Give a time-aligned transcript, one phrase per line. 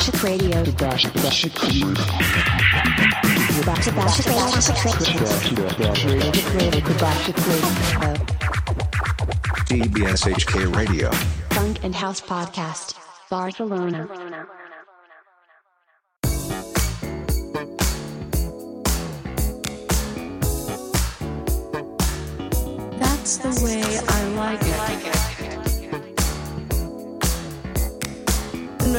[0.00, 0.64] Tabashik Radio.
[0.64, 1.12] Tabashik
[1.62, 1.92] Radio.
[3.60, 4.24] Tabashik Radio.
[9.68, 11.10] DBSHK Radio.
[11.50, 12.94] Funk and House Podcast.
[13.28, 14.08] Barcelona.
[22.98, 24.69] That's the way I like it.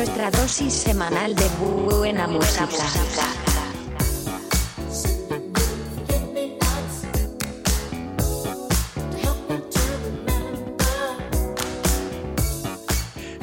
[0.01, 2.67] Nuestra dosis semanal de buena música.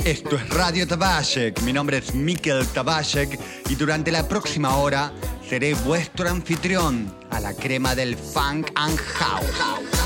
[0.05, 1.63] Esto es Radio Tabashek.
[1.63, 3.39] Mi nombre es Mikel Tabashek
[3.71, 5.13] y durante la próxima hora
[5.49, 9.98] seré vuestro anfitrión a la crema del funk and house.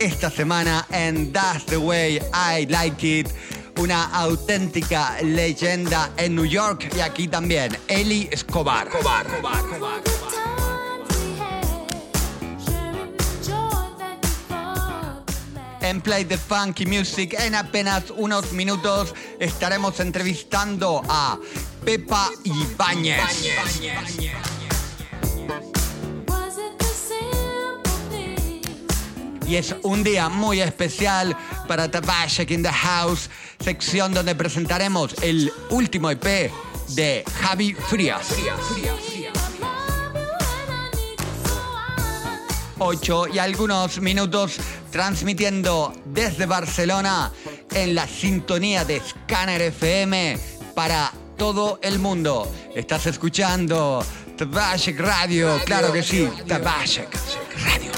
[0.00, 3.28] Esta semana en That's the Way I Like It,
[3.78, 8.88] una auténtica leyenda en New York y aquí también, Eli Escobar.
[15.82, 21.38] En Play the Funky Music, en apenas unos minutos estaremos entrevistando a
[21.84, 23.20] Pepa Ibáñez.
[29.50, 35.52] Y es un día muy especial para Tabashek in the House, sección donde presentaremos el
[35.70, 36.52] último EP
[36.90, 38.28] de Javi Frías.
[42.78, 44.58] 8 y algunos minutos
[44.92, 47.32] transmitiendo desde Barcelona
[47.72, 50.38] en la sintonía de Scanner FM
[50.76, 52.48] para todo el mundo.
[52.72, 54.06] Estás escuchando
[54.36, 57.08] Tabashek Radio, claro que sí, Tabashek
[57.64, 57.89] Radio.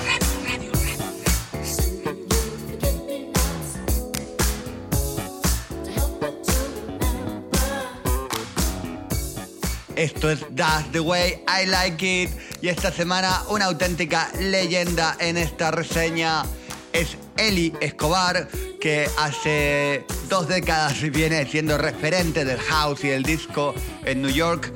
[9.97, 12.30] Esto es That's the Way I Like It.
[12.61, 16.45] Y esta semana una auténtica leyenda en esta reseña
[16.92, 18.48] es Eli Escobar,
[18.80, 24.73] que hace dos décadas viene siendo referente del house y del disco en New York.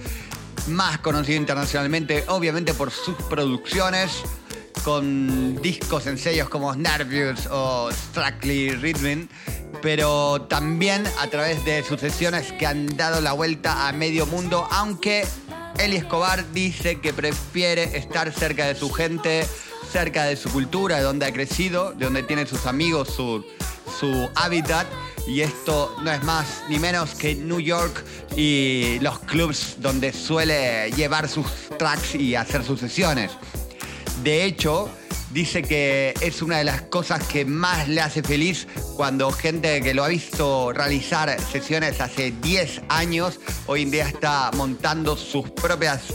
[0.69, 4.23] Más conocido internacionalmente, obviamente por sus producciones
[4.87, 9.27] con discos en sellos como Nervous o Strictly Rhythm
[9.83, 15.27] pero también a través de sucesiones que han dado la vuelta a medio mundo, aunque
[15.81, 19.45] Eli Escobar dice que prefiere estar cerca de su gente,
[19.91, 23.45] cerca de su cultura, de donde ha crecido, de donde tiene sus amigos, su,
[23.99, 24.87] su hábitat.
[25.27, 28.05] Y esto no es más ni menos que New York
[28.37, 33.33] y los clubs donde suele llevar sus tracks y hacer sus sesiones.
[34.27, 34.91] De hecho,
[35.31, 38.67] dice que es una de las cosas que más le hace feliz
[38.97, 44.51] cuando gente que lo ha visto realizar sesiones hace 10 años, hoy en día está
[44.57, 46.07] montando sus propias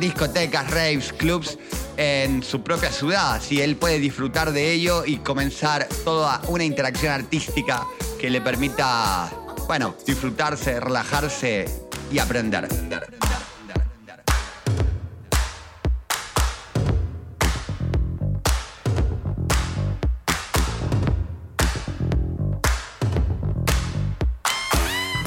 [0.00, 1.58] discotecas, raves, clubs
[1.98, 3.34] en su propia ciudad.
[3.34, 7.86] Así él puede disfrutar de ello y comenzar toda una interacción artística
[8.18, 9.30] que le permita,
[9.66, 11.66] bueno, disfrutarse, relajarse
[12.10, 12.68] y aprender.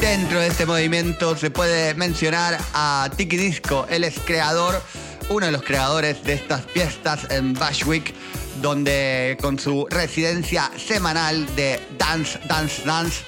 [0.02, 3.86] Dentro de este movimiento se puede mencionar a Tiki Disco.
[3.88, 4.82] Él es creador,
[5.30, 8.16] uno de los creadores de estas fiestas en Bashwick,
[8.64, 13.24] donde con su residencia semanal de Dance, Dance, Dance,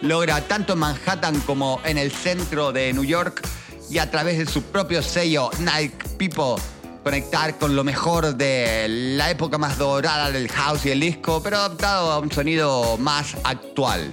[0.00, 3.42] logra tanto en Manhattan como en el centro de New York
[3.90, 6.62] y a través de su propio sello Night People
[7.02, 11.56] conectar con lo mejor de la época más dorada del house y el disco, pero
[11.56, 14.12] adaptado a un sonido más actual.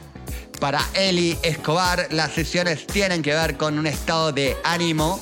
[0.59, 5.19] Para Eli Escobar, las sesiones tienen que ver con un estado de ánimo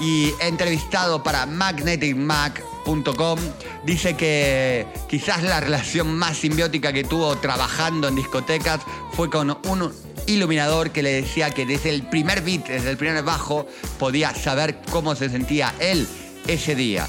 [0.00, 3.38] y entrevistado para magneticmac.com
[3.84, 8.80] dice que quizás la relación más simbiótica que tuvo trabajando en discotecas
[9.12, 9.92] fue con un
[10.26, 13.66] iluminador que le decía que desde el primer beat, desde el primer bajo,
[13.98, 16.08] podía saber cómo se sentía él
[16.46, 17.06] ese día.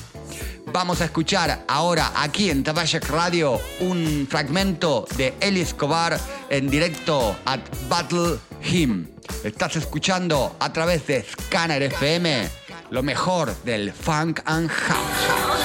[0.73, 6.18] Vamos a escuchar ahora aquí en Tabashek Radio un fragmento de Eli Escobar
[6.50, 7.59] en directo at
[7.89, 9.07] Battle Him.
[9.44, 12.47] Estás escuchando a través de Scanner FM
[12.89, 15.61] lo mejor del funk and house.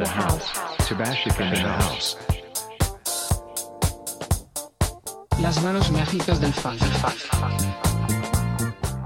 [0.00, 0.48] The house.
[0.88, 2.16] Tabashik in the house.
[5.40, 6.80] Las manos mágicas del funk.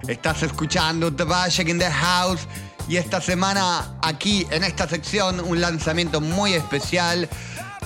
[0.06, 2.46] Estás escuchando The Bashek in the House
[2.88, 7.28] y esta semana aquí en esta sección un lanzamiento muy especial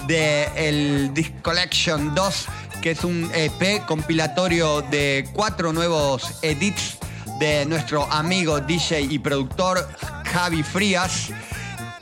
[0.07, 2.47] de el Disc Collection 2
[2.83, 6.99] que es un EP compilatorio de cuatro nuevos edits
[7.39, 9.89] de nuestro amigo DJ y productor
[10.25, 11.31] Javi Frías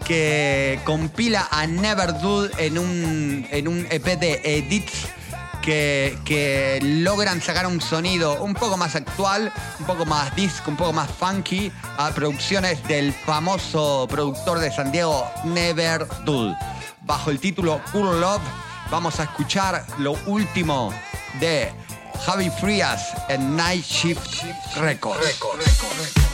[0.06, 5.08] que compila a Never Dude en un, en un EP de edits
[5.62, 10.76] que, que logran sacar un sonido un poco más actual, un poco más disco, un
[10.76, 16.56] poco más funky a producciones del famoso productor de San Diego, Never Dude.
[17.02, 18.42] Bajo el título Cool Love,
[18.90, 20.92] vamos a escuchar lo último
[21.40, 21.72] de
[22.24, 24.44] Javi Frías en Night Shift
[24.76, 26.25] Records.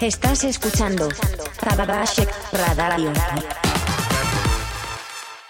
[0.00, 1.08] Estás escuchando
[1.58, 3.12] Tabashek Radio.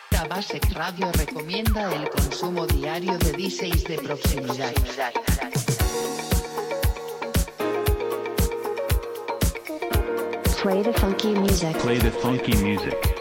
[0.09, 4.73] Tabasek Radio recomienda el consumo diario de DJs de proximidad.
[10.63, 11.77] Play the funky music.
[11.79, 13.15] Play the funky music.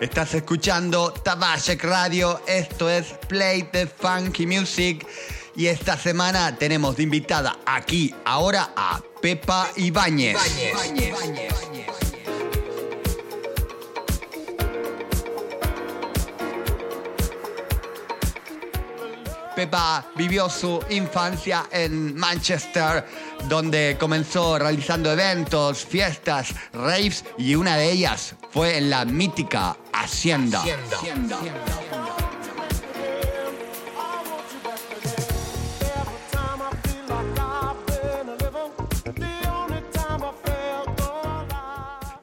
[0.00, 5.06] Estás escuchando Tabashek Radio, esto es Play the Funky Music
[5.54, 10.38] y esta semana tenemos de invitada aquí ahora a Pepa Ibáñez.
[19.54, 23.04] Pepa vivió su infancia en Manchester,
[23.50, 30.62] donde comenzó realizando eventos, fiestas, raves y una de ellas fue en la mítica Hacienda.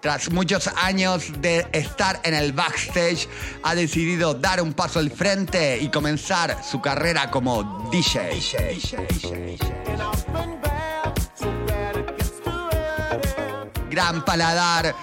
[0.02, 3.30] Tras muchos años de estar en el backstage,
[3.62, 8.42] ha decidido dar un paso al frente y comenzar su carrera como DJ.
[13.92, 14.96] Gran paladar,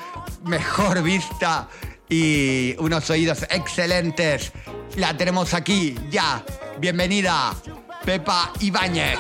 [0.42, 1.68] mejor vista
[2.08, 4.52] y unos oídos excelentes.
[4.96, 6.44] La tenemos aquí ya.
[6.78, 7.54] Bienvenida,
[8.04, 9.18] Pepa Ibáñez.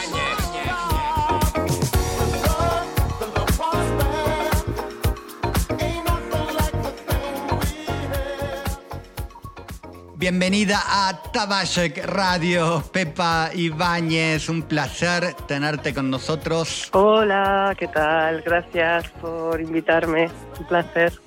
[10.16, 14.48] Bienvenida a Tabashek Radio, Pepa Ibáñez.
[14.48, 16.88] Un placer tenerte con nosotros.
[16.92, 18.40] Hola, ¿qué tal?
[18.40, 20.30] Gracias por invitarme.
[20.58, 21.23] Un placer.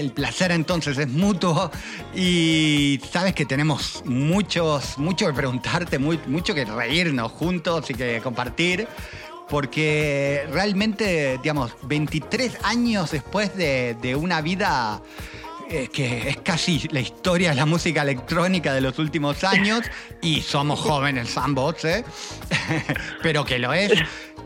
[0.00, 1.70] El placer entonces es mutuo
[2.14, 8.88] y sabes que tenemos muchos, mucho que preguntarte, mucho que reírnos juntos y que compartir,
[9.50, 15.02] porque realmente, digamos, 23 años después de, de una vida
[15.68, 19.82] eh, que es casi la historia de la música electrónica de los últimos años
[20.22, 22.06] y somos jóvenes ambos, ¿eh?
[23.22, 23.92] pero que lo es,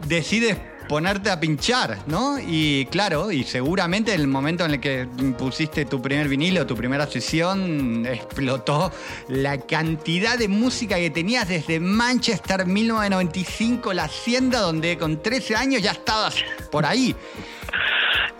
[0.09, 2.38] decides ponerte a pinchar, ¿no?
[2.38, 6.77] Y claro, y seguramente en el momento en el que pusiste tu primer vinilo, tu
[6.77, 8.92] primera sesión, explotó
[9.29, 15.83] la cantidad de música que tenías desde Manchester 1995, la hacienda donde con 13 años
[15.83, 16.37] ya estabas
[16.70, 17.14] por ahí.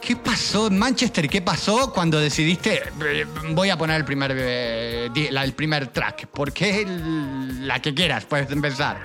[0.00, 1.30] ¿Qué pasó en Manchester?
[1.30, 6.26] ¿Qué pasó cuando decidiste eh, voy a poner el primer, eh, el primer track?
[6.26, 8.26] ¿Por qué la que quieras?
[8.26, 8.98] Puedes empezar.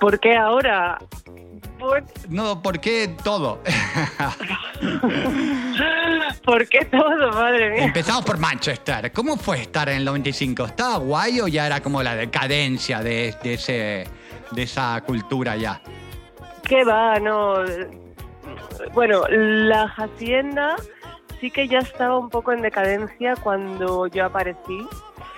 [0.00, 0.98] ¿Por qué ahora?
[1.88, 3.60] ¿Por, No, ¿por qué todo?
[6.44, 7.84] por qué todo, madre mía?
[7.84, 9.12] Empezamos por Manchester.
[9.12, 10.64] ¿Cómo fue estar en el 95?
[10.66, 14.04] ¿Estaba guay o ya era como la decadencia de, de ese,
[14.50, 15.80] de esa cultura ya?
[16.62, 17.18] ¿Qué va?
[17.20, 17.54] No.
[18.92, 20.76] Bueno, la hacienda
[21.40, 24.86] sí que ya estaba un poco en decadencia cuando yo aparecí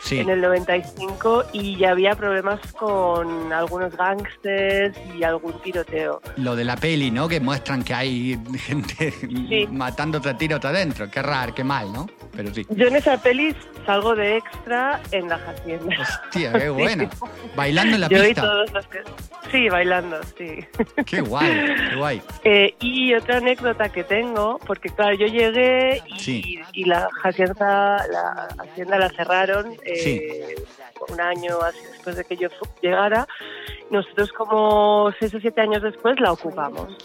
[0.01, 0.19] Sí.
[0.21, 6.21] en el 95 y ya había problemas con algunos gángsters y algún tiroteo.
[6.37, 7.29] Lo de la peli, ¿no?
[7.29, 9.67] Que muestran que hay gente Sí.
[9.71, 11.11] matándote a tiros adentro.
[11.11, 12.07] Qué raro, qué mal, ¿no?
[12.37, 12.65] Pero sí.
[12.71, 13.55] Yo en esa peli
[13.87, 15.97] salgo de extra en la hacienda.
[16.01, 17.09] Hostia, qué bueno.
[17.57, 18.43] Bailando en la Yo y pista.
[18.43, 18.99] todos los que...
[19.51, 20.59] Sí, bailando, sí.
[21.07, 21.51] Qué guay,
[21.91, 22.23] qué guay.
[22.45, 28.49] Eh, y otra anécdota que tengo, porque claro, yo llegué y, y la hacienda la
[28.63, 30.22] hacienda la cerraron eh, Sí.
[31.12, 32.48] un año así después de que yo
[32.83, 33.27] llegara.
[33.90, 36.96] Nosotros como seis o siete años después la ocupamos.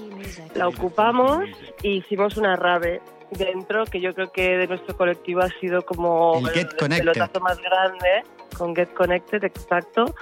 [0.55, 1.45] La ocupamos
[1.81, 6.37] e hicimos una rave dentro que yo creo que de nuestro colectivo ha sido como
[6.39, 7.11] El Get Connected.
[7.11, 8.23] pelotazo más grande
[8.57, 10.13] con Get Connected, exacto.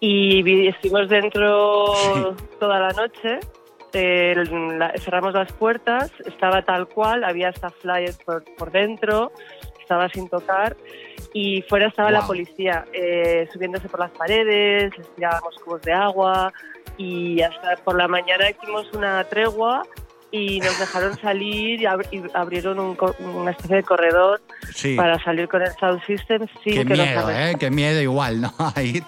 [0.00, 2.44] Y vi- estuvimos dentro Sí.
[2.60, 3.40] toda la noche.
[3.96, 4.34] eh,
[4.76, 9.30] la- cerramos las puertas, estaba tal cual, había hasta flyers por, por dentro,
[9.84, 10.76] estaba sin tocar
[11.32, 16.52] y fuera estaba la policía eh, subiéndose por las paredes, les tirábamos cubos de agua
[16.96, 19.82] y hasta por la mañana hicimos una tregua
[20.36, 24.42] y nos dejaron salir y, ab- y abrieron un co- una especie de corredor
[24.74, 24.96] Sí.
[24.96, 27.48] para salir con el sound system sin Qué que nos miedo, arrestaran.
[27.50, 27.56] ¿eh?
[27.60, 28.52] Qué miedo igual, ¿no?
[28.74, 29.00] Ahí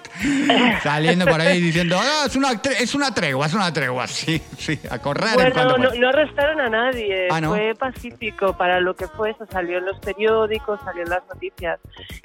[0.83, 4.07] saliendo por ahí diciendo, "Ah, es, una, es una tregua, es una tregua.
[4.17, 7.51] Sí, sí, a correr en Bueno, no, arrestaron a nadie, Ah, ¿no?
[7.51, 11.79] fue pacífico para lo que fue, eso salió en los periódicos, salió en las noticias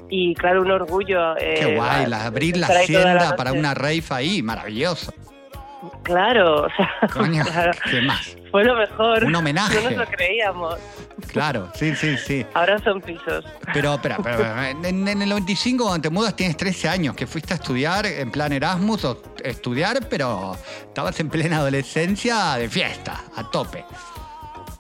[0.10, 1.36] y claro, un orgullo.
[1.40, 5.12] Qué eh, guay, va- la- abrir la hacienda para una rave ahí, maravilloso.
[6.04, 8.38] Claro, o sea, Coño, claro, ¿qué más?
[8.52, 9.24] fue lo mejor.
[9.24, 9.76] Un homenaje.
[9.82, 10.76] No nos lo creíamos.
[11.32, 12.46] Claro, sí, sí, sí.
[12.54, 13.46] Ahora son pisos.
[13.74, 14.70] Pero, espera.
[14.70, 18.30] En, en el 95, cuando te mudas, tienes 13 años, que fuiste a estudiar en
[18.32, 20.56] plan Erasmus o estudiar, pero
[20.88, 23.86] estabas en plena adolescencia de fiesta, a tope.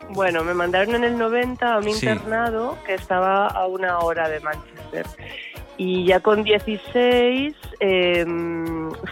[0.10, 2.06] Bueno, me mandaron en el 90 a un Sí.
[2.06, 5.06] internado que estaba a una hora de Manchester.
[5.78, 8.26] Y ya con 16 eh,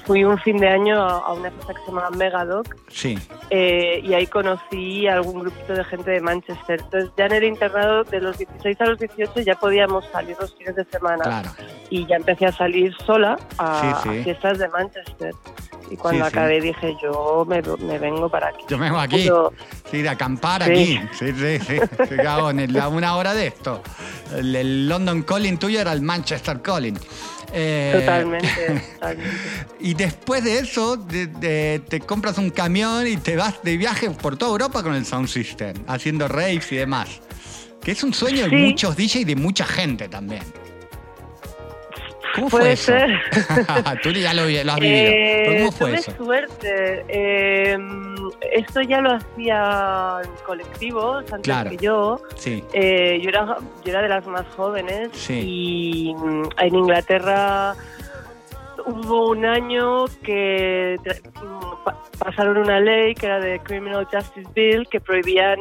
[0.06, 3.18] fui un fin de año a, a una fiesta que se llama Megadoc Sí,
[3.50, 6.80] eh, y ahí conocí a algún grupito de gente de Manchester.
[6.82, 10.54] Entonces ya en el internado de los 16 a los 18 ya podíamos salir los
[10.56, 11.50] fines de semana claro.
[11.90, 14.20] y ya empecé a salir sola a, Sí, sí.
[14.20, 15.34] a fiestas de Manchester.
[15.90, 16.38] Y cuando Sí, sí.
[16.38, 18.64] acabé dije yo me, me vengo para aquí.
[18.68, 19.24] Yo me vengo aquí.
[19.24, 19.54] Pero-
[19.90, 20.72] Sí, de acampar Sí.
[20.72, 21.00] aquí.
[21.18, 21.80] Sí, sí, sí.
[22.10, 23.82] ¿Qué cago en el- a una hora de esto.
[24.36, 26.98] El, el London Calling tuyo era el Manchester Calling.
[27.52, 28.48] Eh, Totalmente,
[28.94, 29.36] totalmente.
[29.80, 34.12] Y después de eso, de- de- te compras un camión y te vas de viaje
[34.12, 37.10] por toda Europa con el Sound System, haciendo raves y demás.
[37.82, 40.44] Que es un sueño de muchos DJs y de mucha gente también.
[42.36, 42.92] ¿Cómo fue Puede eso?
[42.92, 43.10] ser.
[44.04, 45.12] Tú ya lo, lo has vivido.
[45.12, 46.12] Eh, ¿Pero ¿Cómo fue tuve eso?
[46.18, 47.06] suerte.
[47.08, 47.78] Eh,
[48.54, 51.70] esto ya lo hacía en colectivos antes Claro.
[51.70, 52.22] que yo.
[52.36, 55.42] Sí, Eh, yo, era, yo era de las más jóvenes Sí.
[55.46, 57.76] y mm, en Inglaterra
[58.90, 60.96] hubo un año que
[62.18, 65.60] pasaron una ley que era de Criminal Justice Bill que prohibían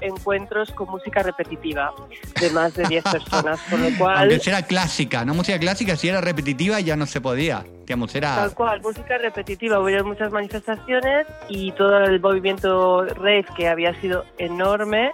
[0.00, 1.92] encuentros con música repetitiva
[2.40, 4.30] de más de 10 personas, con lo cual...
[4.30, 7.64] aunque era clásica, no música clásica, si era repetitiva ya no se podía.
[7.80, 8.36] Digamos, era...
[8.36, 9.80] Tal cual, música repetitiva.
[9.80, 15.10] Hubo muchas manifestaciones y todo el movimiento rave, que había sido enorme,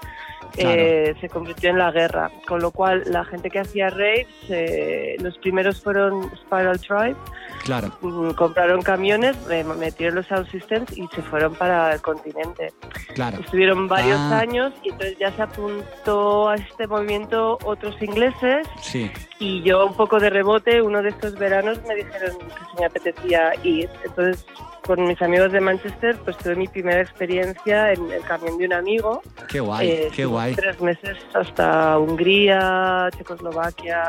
[0.56, 2.30] eh, se convirtió en la guerra.
[2.48, 7.16] Con lo cual, la gente que hacía raves, eh, los primeros fueron Spiral Tribe,
[7.64, 12.72] Claro, mm, compraron camiones, eh, metieron los sound systems y se fueron para el continente.
[13.14, 13.38] claro.
[13.40, 14.40] Estuvieron varios Ah.
[14.40, 19.94] años y entonces ya se apuntó a este movimiento otros ingleses Sí, y yo un
[19.94, 23.88] poco de rebote, uno de estos veranos me dijeron que si me apetecía ir.
[24.04, 24.44] Entonces,
[24.86, 28.72] con mis amigos de Manchester, pues tuve mi primera experiencia en el camión de un
[28.74, 29.22] amigo.
[29.48, 30.54] qué guay, Eh, qué guay.
[30.54, 34.04] Tres meses hasta Hungría, Checoslovaquia,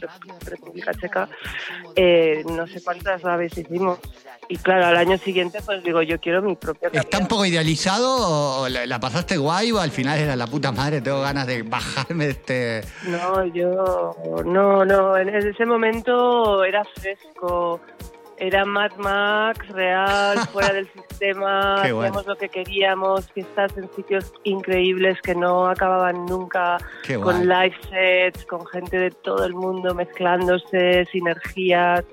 [0.00, 1.28] Rep- República Checa.
[1.94, 3.98] Eh, no sé cuántas naves hicimos.
[4.48, 7.02] Y claro, al año siguiente, pues digo, yo quiero mi propio camión.
[7.04, 10.70] ¿Está un poco idealizado o la, la pasaste guay o al final era la puta
[10.70, 12.82] madre, tengo ganas de bajarme este...
[13.08, 14.14] No, yo
[14.44, 17.80] no, no, en ese momento era fresco,
[18.38, 22.00] era Mad Max real, fuera del sistema, bueno.
[22.00, 27.24] hacíamos lo que queríamos, fiestas en sitios increíbles que no acababan nunca, Qué guay.
[27.36, 32.04] con live sets, con gente de todo el mundo mezclándose, sinergias,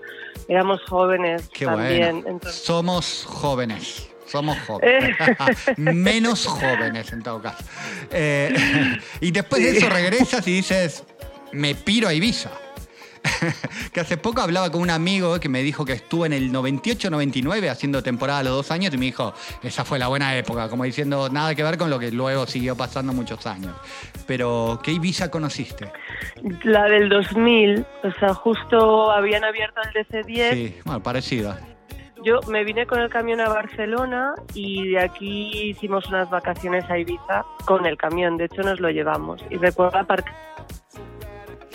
[0.48, 2.30] éramos jóvenes Qué también, bueno.
[2.30, 4.10] entonces Somos jóvenes.
[4.26, 5.16] Somos jóvenes.
[5.78, 7.64] Menos jóvenes en todo caso.
[8.10, 8.52] Eh,
[9.20, 11.04] y después de eso regresas y dices,
[11.52, 12.50] me piro a Ibiza.
[13.94, 17.70] que hace poco hablaba con un amigo que me dijo que estuvo en el 98-99
[17.70, 21.30] haciendo temporada los dos años y me dijo, esa fue la buena época, como diciendo,
[21.30, 23.76] nada que ver con lo que luego siguió pasando muchos años.
[24.28, 25.92] Pero, ¿qué Ibiza conociste?
[26.64, 31.56] la del 2000, o sea, justo habían abierto el DC-10 Sí, bueno, parecido.
[32.24, 36.98] Yo me vine con el camión a Barcelona y de aquí hicimos unas vacaciones a
[36.98, 38.38] Ibiza con el camión.
[38.38, 39.44] De hecho, nos lo llevamos.
[39.50, 40.34] Y recuerdo aparcar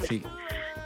[0.04, 0.22] Sí.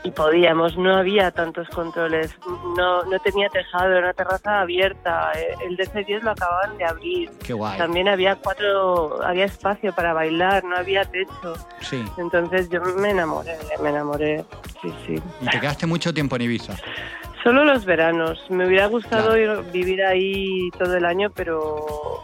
[0.03, 2.35] Y podíamos, no había tantos controles,
[2.77, 5.31] no, no tenía tejado, era una terraza abierta.
[5.35, 7.29] Eh, El DC10 lo acababan de abrir.
[7.45, 7.77] Qué guay.
[7.77, 11.53] También había cuatro, había espacio para bailar, no había techo.
[11.81, 12.03] Sí.
[12.17, 14.43] Entonces yo me enamoré, me enamoré.
[14.81, 15.21] Sí, sí.
[15.41, 16.75] Y te quedaste mucho tiempo en Ibiza.
[17.43, 18.43] Solo los veranos.
[18.49, 19.61] Me hubiera gustado Claro.
[19.63, 22.23] ir- vivir ahí todo el año, pero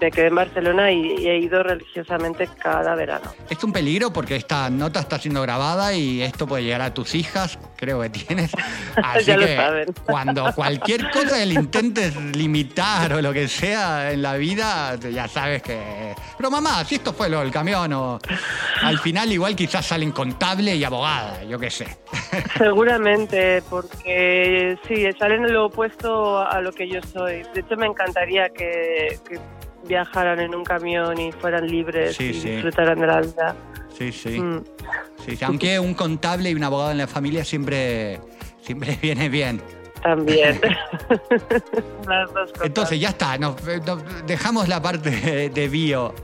[0.00, 3.32] me quedé en Barcelona y, he ido religiosamente cada verano.
[3.48, 7.14] Es un peligro porque esta nota está siendo grabada y esto puede llegar a tus
[7.14, 8.52] hijas, creo que tienes.
[8.96, 9.94] Así Ya lo que saben.
[10.04, 15.28] cuando cualquier cosa que le intentes limitar o lo que sea en la vida, ya
[15.28, 16.14] sabes que.
[16.36, 18.18] Pero mamá, si esto fue lo del camión o.
[18.82, 21.86] Al final, igual quizás salen contable y abogada, yo qué sé.
[22.58, 27.42] Seguramente, porque sí, salen lo opuesto a lo que yo soy.
[27.54, 29.38] De hecho, me encantaría que, que
[29.88, 32.50] viajaran en un camión y fueran libres Sí, y sí.
[32.50, 33.56] disfrutaran de la vida.
[33.96, 34.40] Sí, sí.
[34.40, 34.64] Mm,
[35.24, 35.44] sí, sí.
[35.44, 38.20] Aunque un contable y un abogado en la familia siempre,
[38.60, 39.60] siempre viene bien.
[40.02, 40.60] también.
[42.08, 42.66] Las dos cosas.
[42.66, 46.14] Entonces ya está, nos, nos dejamos la parte de bio.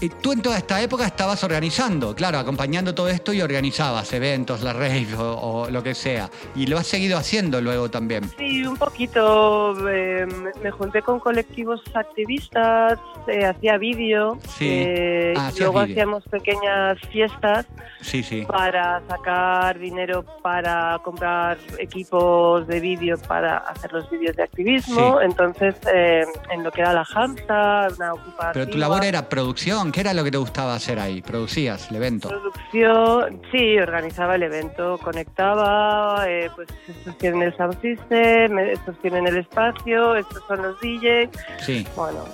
[0.00, 4.62] Y tú en toda esta época estabas organizando, claro, acompañando todo esto y organizabas eventos,
[4.62, 5.22] la rave o,
[5.64, 6.30] o lo que sea.
[6.54, 8.30] Y lo has seguido haciendo luego también.
[8.38, 9.74] Sí, un poquito.
[9.88, 10.26] eh,
[10.62, 14.66] me- junté con colectivos activistas, eh, hacía vídeo, Sí.
[14.68, 15.94] eh, Ah, y luego vídeo.
[15.94, 17.66] hacíamos pequeñas fiestas
[18.00, 18.44] Sí, sí.
[18.46, 25.18] para sacar dinero para comprar equipos de vídeo para hacer los vídeos de activismo.
[25.18, 25.24] Sí.
[25.24, 28.52] Entonces, eh, en lo que era la Hamsta, una ocupación.
[28.52, 31.22] Pero tu labor era producción, ¿qué era lo que te gustaba hacer ahí?
[31.22, 32.28] Producías el evento.
[32.28, 39.26] Producción, sí, organizaba el evento, conectaba, eh, pues estos tienen el sound system, estos tienen
[39.26, 41.30] el espacio, estos son los DJs,
[41.64, 41.86] Sí.
[41.96, 42.24] bueno,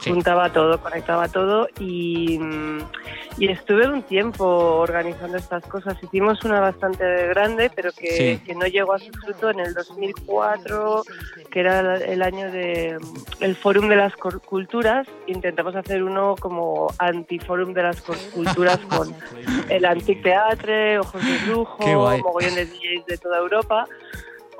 [0.00, 0.10] Sí.
[0.10, 2.78] juntaba todo, conectaba todo y, mm,
[3.38, 5.96] y estuve un tiempo organizando estas cosas.
[6.02, 8.42] Hicimos una bastante grande, pero que, Sí.
[8.44, 11.02] que no llegó a su fruto en el 2004,
[11.50, 15.06] que era el año de mm, el Fórum de las Culturas.
[15.26, 19.14] Intentamos hacer uno como anti-Fórum de las Culturas con
[19.70, 23.86] el Antic Teatre, Ojos de Brujo, mogollón de DJs de toda Europa.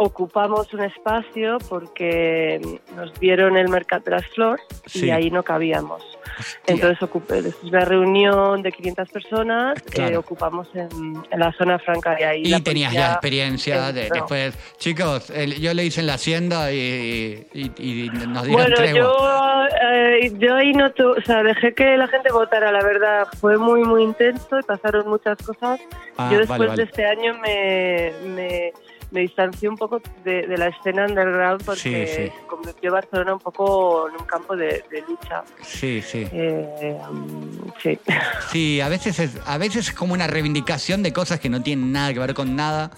[0.00, 2.60] Ocupamos un espacio porque
[2.94, 5.06] nos dieron el Mercat de las Flores Sí.
[5.06, 6.02] y ahí no cabíamos.
[6.38, 6.58] Hostia.
[6.68, 10.14] Entonces ocupé, es una reunión de 500 personas, Claro.
[10.14, 10.88] eh, ocupamos en,
[11.30, 12.42] en la zona franca de ahí.
[12.44, 14.54] Y la tenías policía ya experiencia de, después.
[14.78, 19.00] Chicos, el- yo le hice en la hacienda y, y- y nos dieron Bueno, tregua.
[19.00, 23.26] yo, eh, yo ahí no, tu- o sea, dejé que la gente votara, la verdad,
[23.40, 25.80] fue muy, muy intenso y pasaron muchas cosas.
[26.16, 26.82] Ah, yo después vale, vale.
[26.84, 28.72] de este año me, me,
[29.10, 32.32] me distancié un poco de, de la escena underground porque Sí, sí.
[32.46, 35.42] convirtió Barcelona un poco en un campo de, de lucha.
[35.62, 36.26] Sí, sí.
[36.32, 37.98] Eh, um, sí.
[38.52, 41.92] Sí, a veces, es, a veces es como una reivindicación de cosas que no tienen
[41.92, 42.90] nada que ver con nada.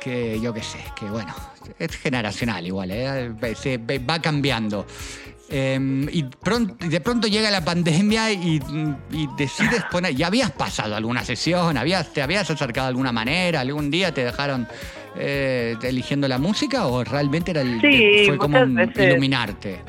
[0.00, 1.34] Que yo qué sé, que bueno,
[1.78, 3.32] es generacional igual, ¿eh?
[3.54, 4.86] Se- va cambiando.
[5.50, 8.62] Eh, y, pronto, de pronto llega la pandemia y,
[9.10, 10.14] y decides poner.
[10.14, 11.76] ¿Ya habías pasado alguna sesión?
[11.76, 13.60] ¿Habías, ¿Te habías acercado de alguna manera?
[13.60, 14.66] ¿Algún día te dejaron
[15.16, 16.86] eh, eligiendo la música?
[16.86, 19.10] ¿O realmente era el, Sí, fue como veces.
[19.10, 19.80] iluminarte?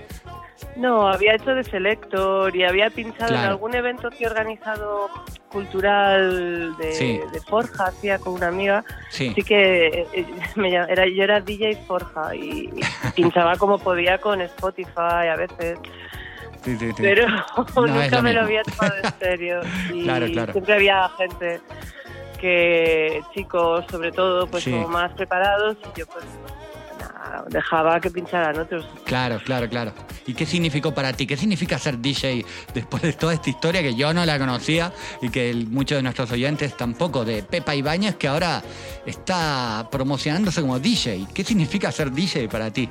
[0.77, 5.09] No, había hecho de selector y había pinchado en algún evento que he organizado
[5.49, 7.19] cultural de, Sí.
[7.31, 8.83] de Forja, hacía con una amiga.
[9.09, 9.31] Sí.
[9.35, 12.81] Sí que eh, eh, me era, yo era DJ Forja y, y
[13.15, 15.77] pinchaba como podía con Spotify a veces,
[16.63, 16.93] sí, sí, sí.
[16.97, 18.31] pero nunca lo me mismo.
[18.31, 19.59] lo había tomado en serio.
[19.93, 20.53] Y Claro, claro.
[20.53, 21.59] siempre había gente
[22.41, 24.71] que, chicos sobre todo, pues Sí.
[24.71, 26.25] como más preparados y yo pues
[27.49, 28.85] dejaba que pincharan otros.
[29.05, 29.93] Claro, claro, claro.
[30.25, 31.25] ¿Y qué significó para ti?
[31.27, 35.29] ¿Qué significa ser DJ después de toda esta historia que yo no la conocía y
[35.29, 38.61] que muchos de nuestros oyentes tampoco, de Pepa Ibáñez, que ahora
[39.05, 41.27] está promocionándose como DJ?
[41.33, 42.89] ¿Qué significa ser DJ para ti?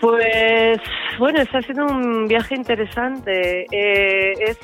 [0.00, 0.78] Pues
[1.18, 3.66] bueno, está siendo un viaje interesante.
[3.70, 4.58] Eh, es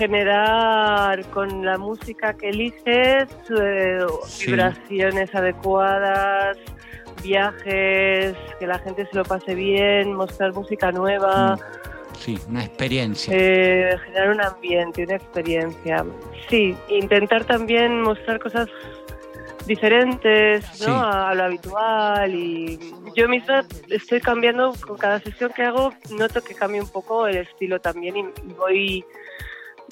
[0.00, 3.28] generar con la música que eliges
[3.60, 4.46] eh, Sí.
[4.46, 6.56] vibraciones adecuadas,
[7.22, 11.58] viajes, que la gente se lo pase bien, mostrar música nueva,
[12.18, 13.32] Sí, una experiencia.
[13.36, 16.04] eh, generar un ambiente, una experiencia.
[16.48, 18.68] Sí, intentar también mostrar cosas
[19.66, 20.86] diferentes ¿no?
[20.86, 20.90] Sí.
[20.90, 22.78] a, a lo habitual y
[23.14, 27.36] yo misma estoy cambiando con cada sesión que hago noto que cambia un poco el
[27.36, 29.04] estilo también y y voy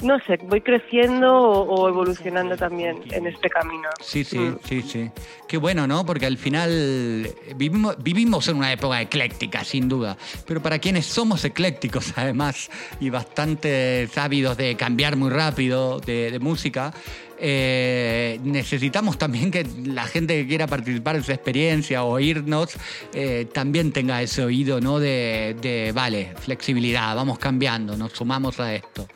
[0.02, 4.58] no sé voy creciendo o, o evolucionando también en este camino Sí, sí, Mm.
[4.64, 5.10] sí, sí.
[5.48, 6.04] Qué bueno, ¿no?
[6.06, 10.16] Porque al final eh, vivimos, vivimos en una época ecléctica, sin duda.
[10.46, 12.70] Pero para quienes somos eclécticos, además,
[13.00, 16.92] y bastante ávidos de cambiar muy rápido de, de música,
[17.40, 22.76] eh, necesitamos también que la gente que quiera participar en esa experiencia o oírnos
[23.12, 24.98] eh, también tenga ese oído, ¿no?
[24.98, 29.06] De, de, vale, flexibilidad, vamos cambiando, nos sumamos a esto.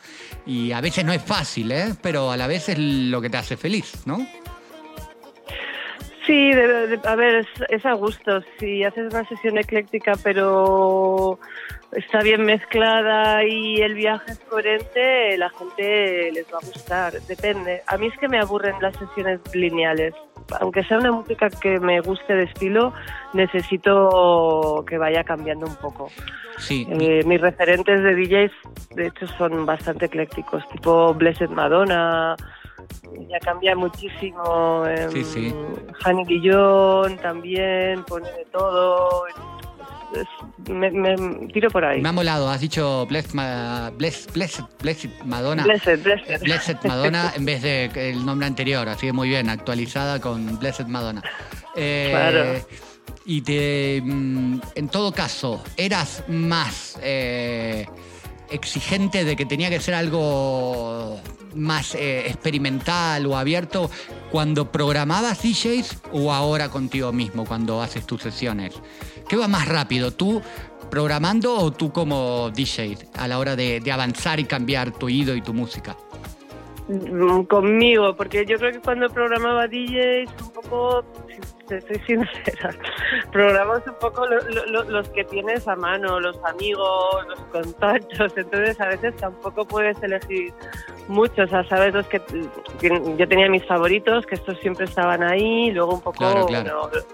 [0.46, 1.94] Y a veces no es fácil, ¿eh?
[2.00, 4.26] Pero a la vez es lo que te hace feliz, ¿no?
[6.26, 6.52] Sí,
[7.04, 8.42] a ver, es a gusto.
[8.58, 11.38] Si haces una sesión ecléctica, pero
[11.92, 17.12] está bien mezclada y el viaje es coherente, la gente les va a gustar.
[17.28, 17.82] Depende.
[17.86, 20.14] A mí es que me aburren las sesiones lineales.
[20.60, 22.92] Aunque sea una música que me guste de estilo,
[23.32, 26.10] necesito que vaya cambiando un poco.
[26.58, 26.86] Sí.
[26.90, 28.52] Eh, mis referentes de DJs,
[28.96, 32.36] de hecho, son bastante eclécticos, tipo Blessed Madonna,
[33.28, 34.84] ya cambia muchísimo.
[34.86, 35.54] em, Sí, sí.
[36.04, 39.24] Hanny Guillón también, pone de todo.
[40.14, 42.00] Es- me, me tiro por ahí.
[42.00, 45.64] Me ha molado, has dicho Blessed, Ma- Bless- Blessed- Blessed Madonna.
[45.64, 46.42] Blessed, Blessed.
[46.42, 50.86] Blessed Madonna en vez de el nombre anterior, así que muy bien, actualizada con Blessed
[50.86, 51.22] Madonna.
[51.74, 52.66] Eh, Claro.
[53.24, 57.86] Y te, mm, en todo caso, eras más eh,
[58.50, 61.20] exigente de que tenía que ser algo
[61.54, 63.90] más eh, experimental o abierto
[64.30, 68.74] cuando programabas DJs o ahora contigo mismo cuando haces tus sesiones?
[69.32, 70.42] ¿Qué va más rápido, tú
[70.90, 75.34] programando o tú como DJ a la hora de, de avanzar y cambiar tu oído
[75.34, 75.96] y tu música?
[76.86, 82.76] Mm, Conmigo, porque yo creo que cuando programaba DJs, un poco, si te soy sincera,
[83.32, 88.34] programas un poco lo- lo- lo- los que tienes a mano, los amigos, los contactos,
[88.36, 90.52] entonces a veces tampoco puedes elegir
[91.08, 92.20] muchos, o sea, sabes los que,
[92.78, 96.90] que yo tenía mis favoritos, que estos siempre estaban ahí, luego un poco Claro, claro.
[96.90, 97.06] bueno,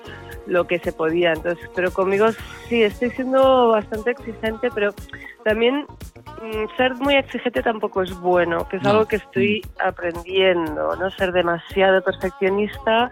[0.48, 2.26] lo que se podía, entonces, pero conmigo
[2.68, 4.94] sí, estoy siendo bastante exigente, pero
[5.44, 5.84] también
[6.42, 8.90] mm, ser muy exigente tampoco es bueno, que es No.
[8.90, 13.10] algo que estoy aprendiendo, no ser demasiado perfeccionista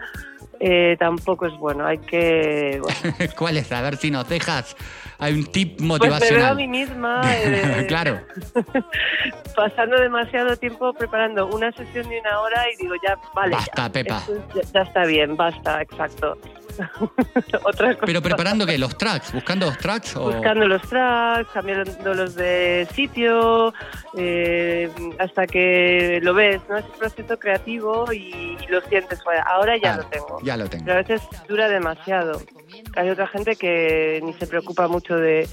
[0.59, 2.79] eh, tampoco es bueno, hay que...
[2.81, 2.97] bueno,
[3.37, 3.71] ¿Cuál es?
[3.71, 4.75] A ver si nos dejas.
[5.19, 6.55] Hay un tip pues me veo a motivacional.
[6.55, 8.19] mí misma eh, claro.
[9.55, 13.91] pasando demasiado tiempo preparando una sesión de una hora y digo ya, vale, Basta, ya,
[13.91, 14.17] Pepa.
[14.17, 16.37] esto es- ya, ya está bien, basta, exacto.
[17.63, 18.05] Otra cosa.
[18.05, 23.73] Pero preparando qué, los tracks, buscando los tracks o buscando los tracks, cambiándolos de sitio,
[24.17, 26.77] eh, hasta que lo ves, ¿no?
[26.77, 29.23] Es un proceso creativo y, y lo sientes.
[29.23, 30.39] Bueno, ahora ya Ah, lo tengo.
[30.43, 30.85] ya lo tengo.
[30.85, 32.41] Pero a veces dura demasiado.
[32.95, 35.47] Hay otra gente que ni se preocupa mucho de,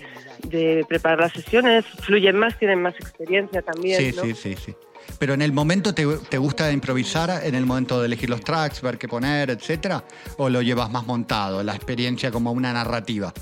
[0.45, 3.99] de preparar las sesiones, fluyen más, tienen más experiencia también.
[4.01, 4.22] Sí, ¿no?
[4.22, 4.75] sí, sí, sí.
[5.18, 8.82] Pero en el momento te, te gusta improvisar, en el momento de elegir los tracks,
[8.82, 10.05] ver qué poner, etcétera,
[10.38, 13.32] o lo llevas más montado, la experiencia como una narrativa.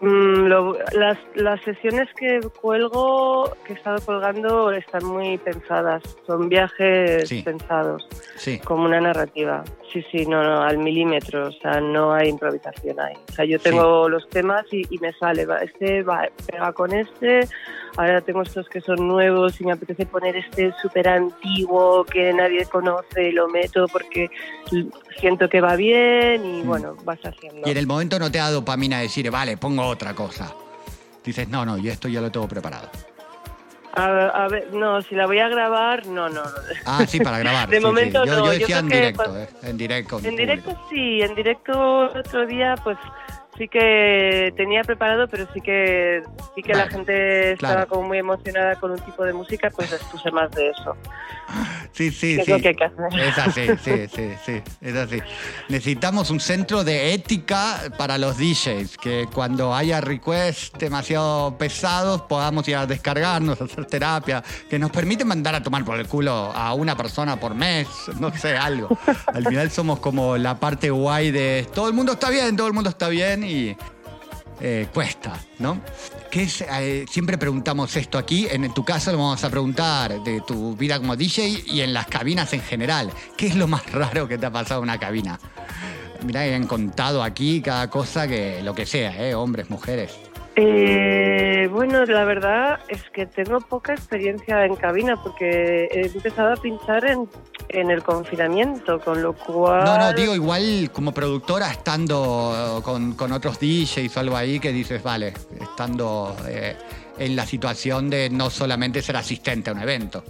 [0.00, 6.02] Mm, lo- las, las sesiones que cuelgo, que he estado colgando, están muy pensadas.
[6.26, 7.42] Son viajes Sí.
[7.42, 8.06] pensados.
[8.36, 8.58] Sí.
[8.60, 9.64] como una narrativa.
[9.92, 13.14] Sí, sí, no, no, al milímetro, o sea, no hay improvisación ahí.
[13.30, 16.92] O sea, yo tengo los temas y, y me sale, va, este va, pega con
[16.92, 17.48] este,
[17.98, 22.64] ahora tengo estos que son nuevos y me apetece poner este súper antiguo que nadie
[22.66, 24.30] conoce y lo meto porque
[25.18, 26.66] siento que va bien y Mm.
[26.66, 27.66] bueno, vas haciendo.
[27.66, 30.54] Y en el momento no te da dopamina decir, vale, pongo otra cosa.
[31.24, 32.88] Dices, no, no, y esto ya lo tengo preparado.
[33.94, 34.04] A,
[34.44, 36.42] a ver, no, si la voy a grabar, no, no.
[36.84, 37.68] Ah, sí, para grabar.
[37.70, 37.86] De sí, sí.
[37.86, 40.20] momento yo, no, yo yo decía en que directo, eh, en directo.
[40.22, 42.96] En directo sí, en directo otro día pues
[43.58, 46.22] sí que tenía preparado, pero sí que
[46.54, 47.88] sí que la gente estaba claro.
[47.88, 50.96] como muy emocionada con un tipo de música, pues les puse más de eso.
[51.92, 52.52] Sí, sí, que es sí.
[52.52, 53.20] lo que hay que hacer.
[53.20, 55.18] Es así, sí, sí, sí, es así.
[55.68, 62.68] Necesitamos un centro de ética para los DJs, que cuando haya requests demasiado pesados podamos
[62.68, 66.74] ir a descargarnos, hacer terapia, que nos permite mandar a tomar por el culo a
[66.74, 67.88] una persona por mes,
[68.20, 68.96] no sé, algo.
[69.26, 72.74] Al final somos como la parte guay de todo el mundo está bien, todo el
[72.74, 73.42] mundo está bien
[74.60, 75.80] eh, cuesta, ¿no?
[76.30, 80.40] ¿Qué es, eh, siempre preguntamos esto aquí, en tu caso lo vamos a preguntar de
[80.40, 83.10] tu vida como DJ y en las cabinas en general.
[83.36, 85.38] ¿Qué es lo más raro que te ha pasado en una cabina?
[86.24, 89.34] Mirá que han contado aquí cada cosa que lo que sea, ¿eh?
[89.34, 90.18] hombres, mujeres.
[90.56, 96.56] Eh, bueno, la verdad es que tengo poca experiencia en cabina porque he empezado a
[96.56, 97.28] pinchar en,
[97.68, 99.84] en el confinamiento, con lo cual...
[99.84, 104.72] No, no, digo igual como productora estando con, con otros DJs o algo ahí que
[104.72, 106.76] dices, vale, estando eh,
[107.18, 110.24] en la situación de no solamente ser asistente a un evento.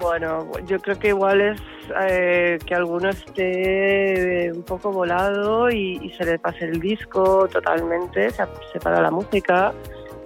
[0.00, 1.60] Bueno, yo creo que igual es
[2.08, 8.30] eh, que alguno esté un poco volado y, y se le pase el disco totalmente,
[8.30, 9.72] se, se para la música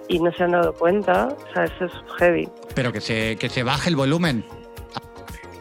[0.07, 1.27] y no se han dado cuenta.
[1.27, 2.49] O sea, eso es heavy.
[2.73, 4.43] Pero que se, que se baje el volumen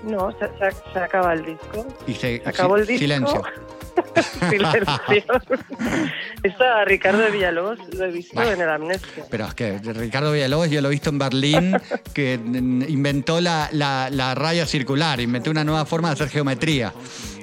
[0.09, 1.86] No, se, se- se acaba el disco.
[2.06, 3.00] y se, Se acabó el disco.
[3.00, 3.42] silencio.
[6.61, 8.52] A Ricardo Villalobos lo he visto Bueno.
[8.52, 9.24] en el Amnesia.
[9.30, 11.76] Pero es que Ricardo Villalobos yo lo he visto en Berlín,
[12.14, 16.92] que inventó la, la- la raya circular, inventó una nueva forma de hacer geometría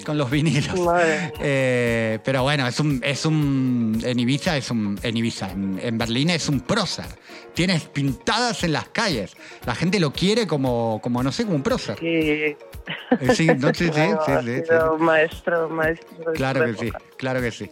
[0.05, 0.79] con los vinilos.
[0.79, 1.33] Madre.
[1.41, 4.01] Eh, pero bueno, es un, es un.
[4.03, 4.97] En Ibiza es un.
[5.03, 7.07] En Ibiza, en, en Berlín es un prócer.
[7.53, 9.35] Tienes pintadas en las calles.
[9.65, 11.97] La gente lo quiere como, como no sé, como un prócer.
[11.99, 12.07] Sí.
[12.07, 12.57] Eh,
[13.33, 13.89] Sí, no, sí,
[14.99, 16.33] maestro, maestro.
[16.33, 17.69] Claro que sí, claro que sí.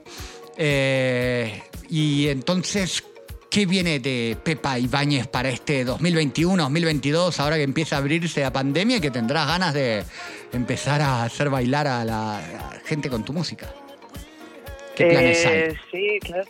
[0.57, 3.03] Eh, y entonces,
[3.49, 8.51] ¿qué viene de Pepa Ibáñez para este 2021, 2022, ahora que empieza a abrirse la
[8.51, 10.03] pandemia y que tendrás ganas de
[10.53, 13.67] empezar a hacer bailar a la a gente con tu música?
[14.95, 15.57] ¿Qué planes hay?
[15.57, 16.43] Eh, Sí, claro.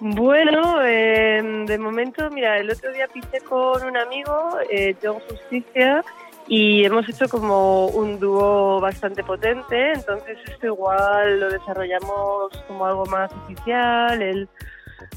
[0.00, 6.04] Bueno, eh, de momento, mira, el otro día pinté con un amigo, eh, John Justicia,
[6.46, 13.06] y hemos hecho como un dúo bastante potente, entonces esto igual lo desarrollamos como algo
[13.06, 14.48] más oficial, él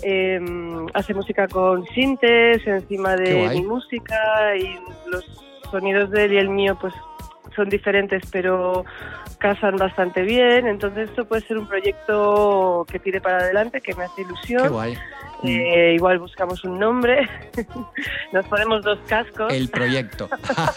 [0.01, 0.39] eh,
[0.93, 4.79] hace música con sintes encima de mi música y
[5.11, 5.25] los
[5.69, 6.93] sonidos de él y el mío pues
[7.55, 8.85] son diferentes pero
[9.37, 10.67] casan bastante bien.
[10.67, 14.63] Entonces esto puede ser un proyecto que tire para adelante, que me hace ilusión.
[14.63, 14.97] Qué guay.
[15.43, 17.27] Eh, igual buscamos un nombre,
[18.31, 19.51] nos ponemos dos cascos.
[19.51, 20.29] El proyecto.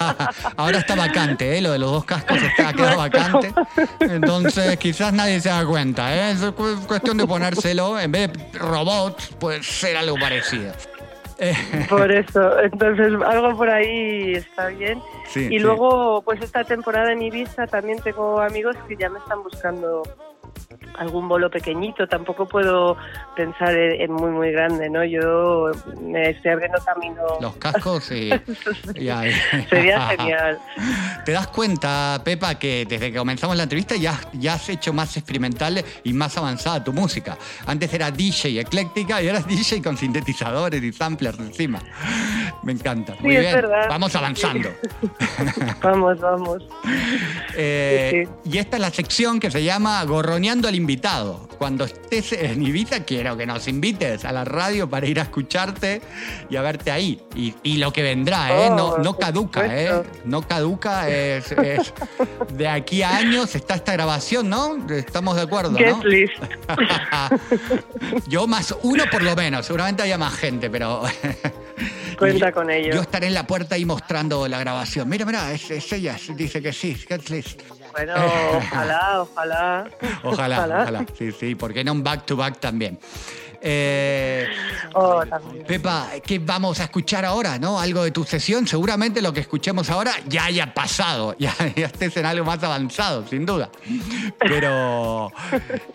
[0.57, 1.61] Ahora está vacante, ¿eh?
[1.61, 3.53] Lo de los dos cascos está, ha quedado vacante.
[4.01, 6.31] Entonces, quizás nadie se da cuenta, ¿eh?
[6.31, 8.01] Es cu- cuestión de ponérselo.
[8.01, 10.73] En vez de robots, puede ser algo parecido.
[11.89, 15.01] Por eso, entonces algo por ahí está bien.
[15.27, 15.59] Sí, y sí.
[15.59, 20.03] luego, pues esta temporada en Ibiza también tengo amigos que ya me están buscando
[20.99, 22.07] algún bolo pequeñito.
[22.07, 22.97] Tampoco puedo
[23.37, 25.05] pensar en, en muy, muy grande, ¿no?
[25.05, 25.71] Yo
[26.01, 27.23] me estoy abriendo camino.
[27.41, 28.31] los cascos ahí.
[28.95, 30.59] Sería genial.
[31.25, 35.17] ¿Te das cuenta, Pepa, que desde que comenzamos la entrevista ya, ya has hecho más
[35.17, 37.37] experimental y más avanzada tu música?
[37.67, 41.81] Antes era DJ ecléctica y ahora es DJ con sintetizadores y samplers encima.
[42.63, 43.15] Me encanta.
[43.21, 43.55] Muy Sí, es bien.
[43.55, 43.87] verdad.
[43.89, 44.71] Vamos avanzando.
[45.83, 46.63] Vamos, vamos.
[47.57, 51.49] Eh, Y esta es la sección que se llama Gorroneando al invitado.
[51.59, 56.03] Cuando estés en Ibiza, quiero que nos invites a la radio para ir a escucharte
[56.51, 57.21] y a verte ahí.
[57.35, 58.71] Y, y lo que vendrá, ¿eh?
[58.71, 60.03] No, Oh, no caduca, ¿eh?
[60.25, 61.09] No caduca.
[61.09, 61.93] Es, es-
[62.53, 64.77] de aquí a años está esta grabación, ¿no?
[64.91, 65.79] Estamos de acuerdo, ¿no?
[68.29, 69.67] Yo más uno por lo menos.
[69.67, 71.03] Seguramente haya más gente, pero...
[72.19, 72.95] Cuenta con ello.
[72.95, 75.09] Yo estaré en la puerta ahí mostrando la grabación.
[75.09, 76.17] Mira, mira, es, es ella.
[76.37, 76.97] Dice que sí.
[77.95, 78.13] Bueno,
[78.57, 79.85] ojalá, ojalá.
[80.25, 81.07] Ojalá, ojalá.
[81.17, 82.99] Sí, sí, porque no un back to back también.
[83.67, 84.47] Eh,
[84.97, 85.65] Oh, también.
[85.65, 87.59] Pepa, ¿qué vamos a escuchar ahora?
[87.59, 87.81] ¿No?
[87.81, 88.67] Algo de tu sesión.
[88.67, 93.27] Seguramente lo que escuchemos ahora ya haya pasado, ya, ya estés en algo más avanzado,
[93.27, 93.71] sin duda.
[94.39, 95.33] Pero,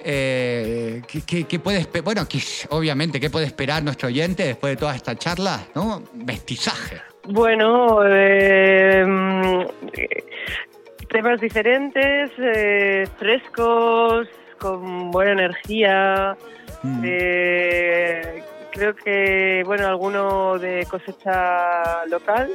[0.04, 4.78] eh, ¿qué, qué- qué puede Bueno, ¿qué- obviamente, ¿qué puede esperar nuestro oyente después de
[4.78, 5.62] toda esta charla?
[5.76, 6.02] ¿No?
[6.14, 7.02] Mestizaje.
[7.26, 9.62] Bueno, eh, mm,
[9.94, 10.24] eh,
[11.10, 14.28] temas diferentes, eh, frescos,
[14.60, 16.36] con buena energía.
[16.84, 17.02] Mm.
[17.06, 22.50] Eh, creo que, bueno, alguno de cosecha local.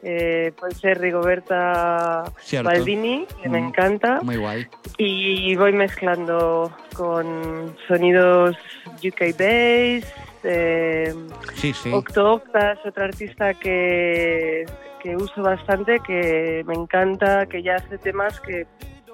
[0.00, 2.68] Eh, puede ser Rigoberta Cierto.
[2.70, 3.66] Baldini, que me Mm.
[3.66, 4.20] encanta.
[4.22, 4.66] Muy guay.
[4.96, 8.56] Y voy mezclando con sonidos
[9.04, 10.14] UK bass,
[10.44, 11.12] eh,
[11.54, 11.92] Sí, sí.
[11.92, 14.66] Octo Octa es otra artista que,
[15.02, 18.66] que uso bastante, que me encanta, que ya hace temas que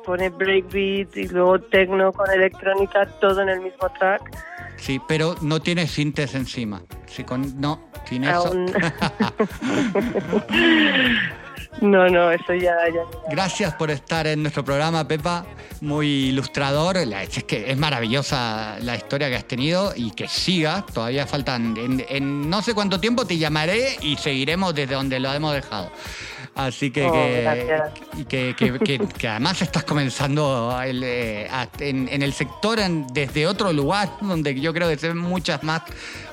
[0.05, 4.23] pone breakbeat y luego techno con electrónica, todo en el mismo track.
[4.77, 6.83] Sí, pero no tiene sintes encima.
[7.07, 8.53] Sí, con, no, sin eso.
[11.81, 13.03] No, no, eso ya, ya.
[13.31, 15.45] Gracias por estar en nuestro programa, Pepa.
[15.81, 16.97] Muy ilustrador.
[16.97, 20.85] Es que es maravillosa la historia que has tenido y que siga.
[20.93, 21.77] Todavía faltan.
[21.77, 25.91] En, en no sé cuánto tiempo te llamaré y seguiremos desde donde lo hemos dejado.
[26.57, 27.13] Así que, Oh,
[28.29, 31.49] que, que, que- que- que además estás comenzando el, eh,
[31.81, 35.65] en, en el sector en- desde otro lugar donde yo creo que se ven muchas
[35.65, 35.83] más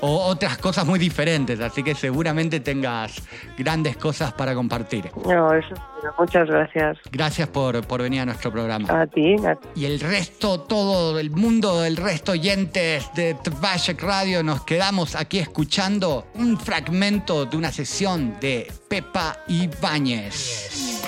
[0.02, 1.60] o otras cosas muy diferentes.
[1.60, 3.16] Así que seguramente tengas
[3.58, 5.10] grandes cosas para compartir.
[5.26, 5.74] No, eso
[6.18, 9.02] Muchas gracias Gracias por, por venir a nuestro programa.
[9.02, 9.36] a ti.
[9.46, 9.68] a ti.
[9.76, 15.40] Y el resto, todo el mundo, el resto oyentes de Tvashek Radio, nos quedamos aquí
[15.40, 21.00] escuchando un fragmento de una sesión de Pepa Ibáñez.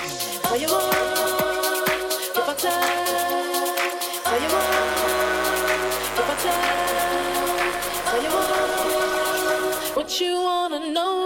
[9.96, 11.23] What you wanna know,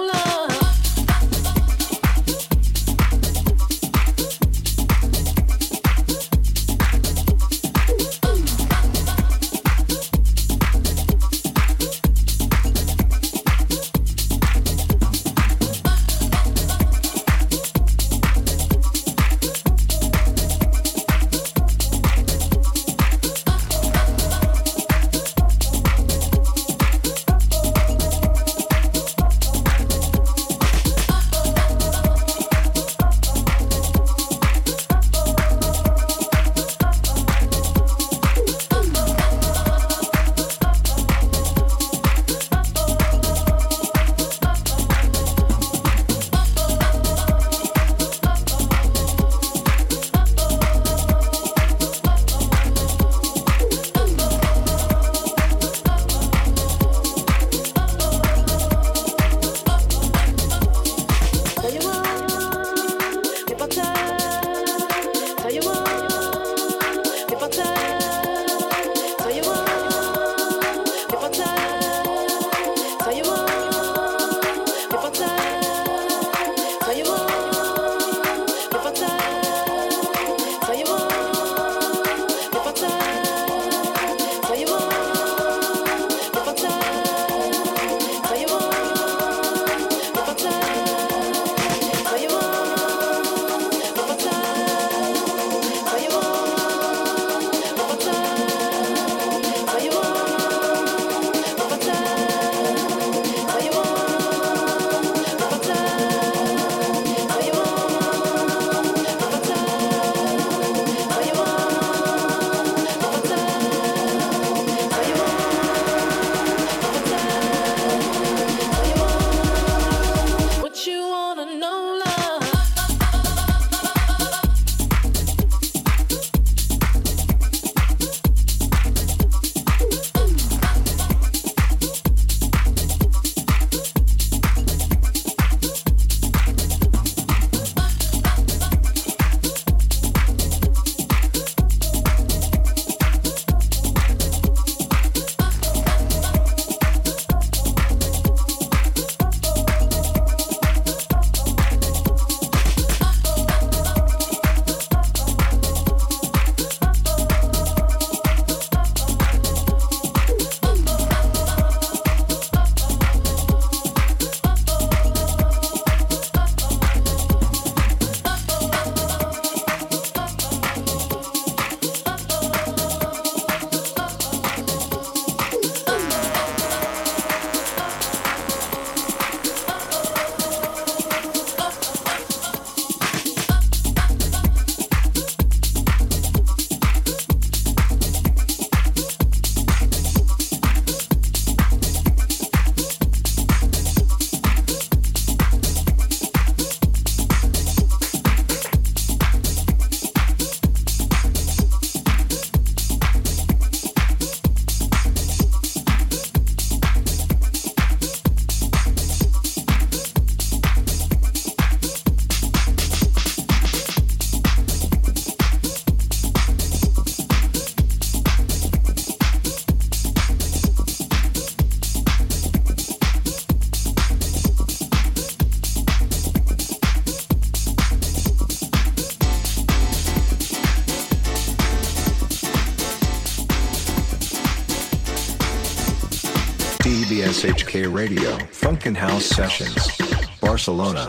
[237.38, 239.96] CBS HK Radio, Funkin' House Sessions,
[240.40, 241.08] Barcelona.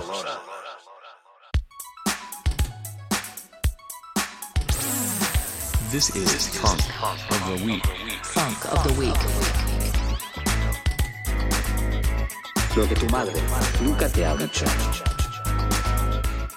[5.89, 6.81] This is Funk
[7.31, 7.85] of the Week.
[8.23, 9.17] Funk of the Week.
[12.77, 13.33] Lo que tu madre
[13.81, 14.65] nunca te ha dicho.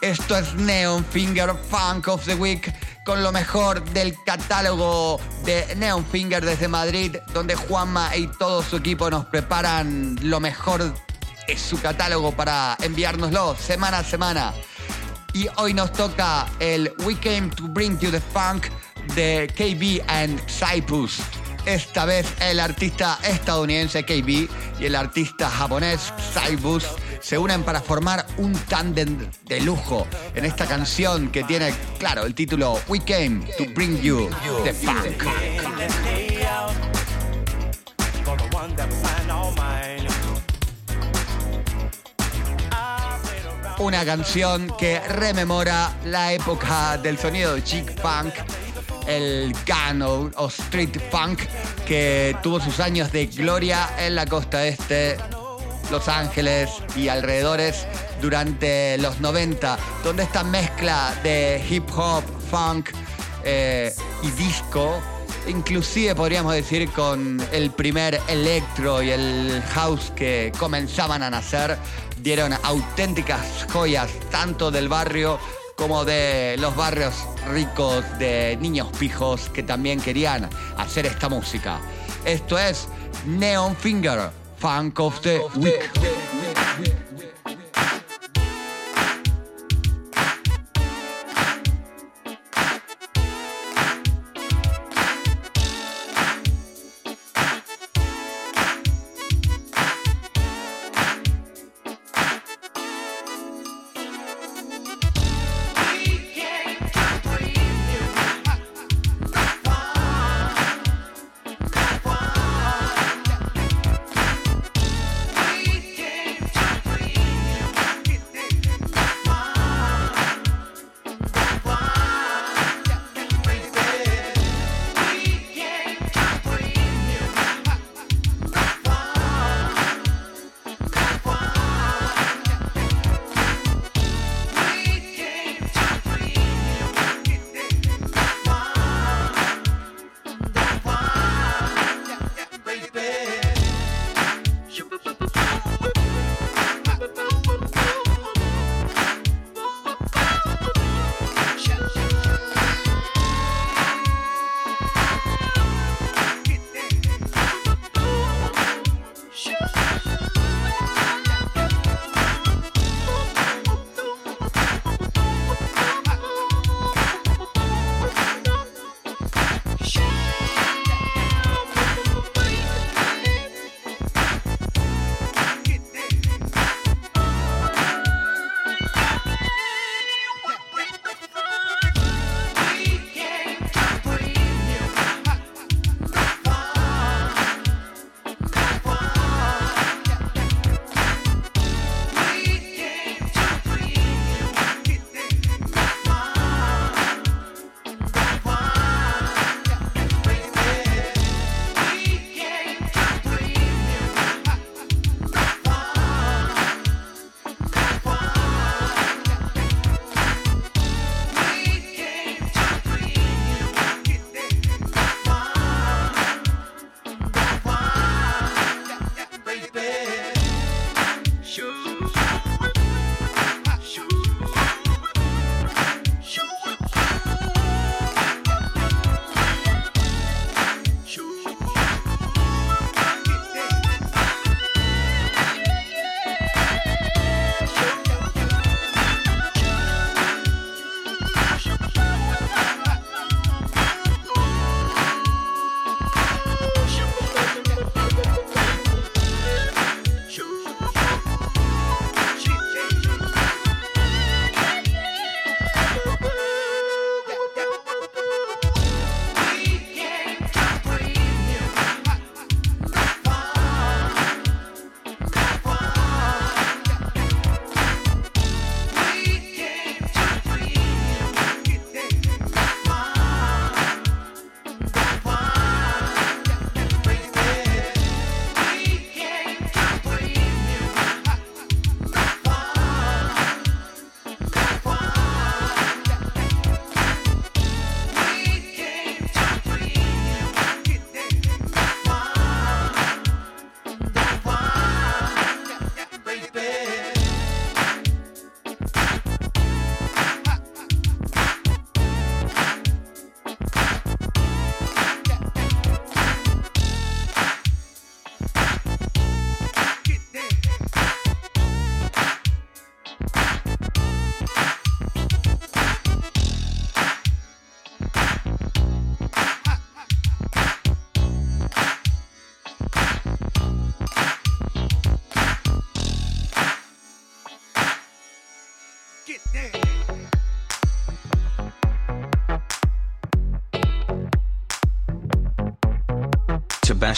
[0.02, 2.70] Esto es Neon Finger Funk of the Week
[3.04, 8.76] con lo mejor del catálogo de Neon Finger desde Madrid, donde Juanma y todo su
[8.76, 10.94] equipo nos preparan lo mejor
[11.46, 14.52] de su catálogo para enviárnoslo semana a semana.
[15.34, 18.66] Y hoy nos toca el We Came to Bring You the Funk
[19.14, 21.20] de KB and Cyprus.
[21.64, 24.48] Esta vez el artista estadounidense KB
[24.80, 26.84] y el artista japonés Cyprus
[27.20, 32.34] se unen para formar un tándem de lujo en esta canción que tiene, claro, el
[32.34, 34.28] título We Came to Bring You
[34.64, 35.22] the Funk.
[43.78, 48.34] Una canción que rememora la época del sonido chic funk,
[49.16, 51.40] el gun o, street funk
[51.86, 55.16] que tuvo sus años de gloria en la costa este,
[55.90, 57.86] Los Ángeles y alrededores
[58.20, 62.90] durante los 90, donde esta mezcla de hip hop, funk
[63.44, 65.00] eh, y disco,
[65.46, 71.76] inclusive podríamos decir con el primer electro y el house que comenzaban a nacer,
[72.22, 75.38] dieron auténticas joyas tanto del barrio
[75.76, 77.14] como de los barrios
[77.50, 81.80] ricos de niños pijos que también querían hacer esta música.
[82.24, 82.88] Esto es
[83.26, 86.31] Neon Finger, Funk of the Week.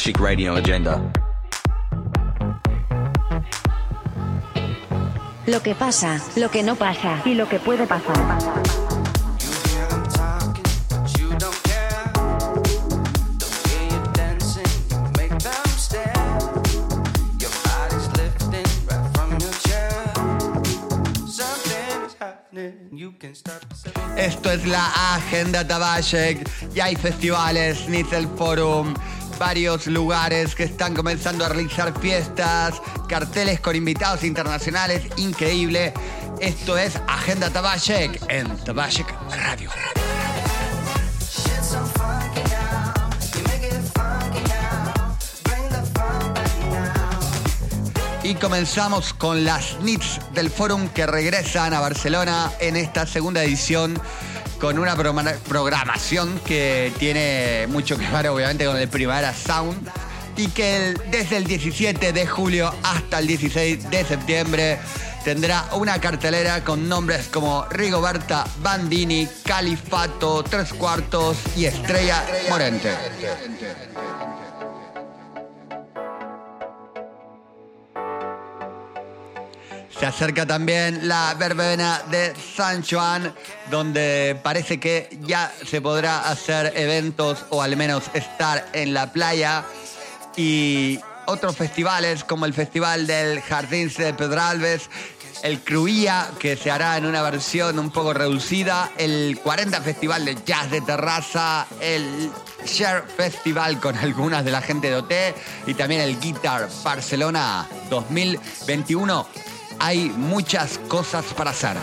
[0.04, 1.00] Tabashik Radio Agenda.
[5.46, 8.14] Lo que pasa, lo que no pasa y lo que puede pasar.
[24.16, 28.94] Esto es la Agenda Tabashek y hay festivales, Nitzel Forum,
[29.44, 35.92] varios lugares que están comenzando a realizar fiestas, carteles con invitados internacionales, increíble.
[36.40, 39.68] Esto es Agenda Tabashek en Tabashek Radio.
[48.22, 54.00] Y comenzamos con las NITs del Forum que regresan a Barcelona en esta segunda edición
[54.64, 59.90] con una programa- programación que tiene mucho que ver obviamente con el Primavera Sound
[60.38, 64.78] y que desde el 17 de julio hasta el 16 de septiembre
[65.22, 72.88] tendrá una cartelera con nombres como Rigoberta Bandini, Califato, Tres Cuartos y Estrella Morente.
[79.98, 83.32] Se acerca también la verbena de San Juan,
[83.70, 89.64] donde parece que ya se podrá hacer eventos o al menos estar en la playa.
[90.36, 94.90] Y otros festivales como el Festival del Jardín de Pedralbes,
[95.44, 100.36] el Cruía, que se hará en una versión un poco reducida, el 40 Festival de
[100.44, 102.30] Jazz de Terraza, el
[102.66, 105.12] Share Festival con algunas de la gente de OT
[105.66, 111.76] y también el Guitar Barcelona 2021 hay muchas cosas para hacer.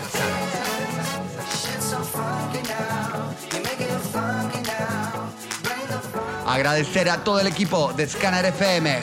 [6.46, 8.98] Agradecer a todo el equipo de Scanner FM.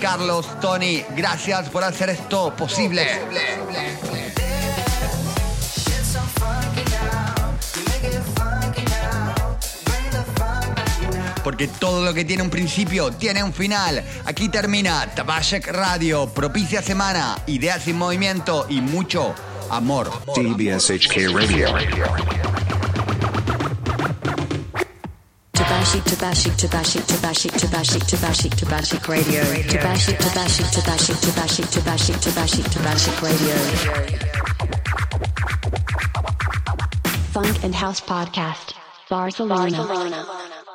[0.00, 3.06] Carlos, Tony, gracias por hacer esto posible.
[11.42, 14.02] Porque todo lo que tiene un principio tiene un final.
[14.24, 19.34] Aquí termina Tabashek Radio, propicia semana, ideas en movimiento y mucho
[19.70, 20.10] amor.
[20.34, 21.68] DBSHK Radio.
[25.52, 29.42] Tabashik, Tabashik, Tabashik, Tabashik, Tabashik, Tabashik, Tabashik Radio.
[29.42, 33.54] Tabashik, Tabashik, Tabashik, Tabashik, Tabashik, Tabashik, Tabashik Radio.
[37.32, 38.74] Funk and House Podcast.
[39.08, 39.70] Barcelona.
[39.70, 40.71] Barcelona.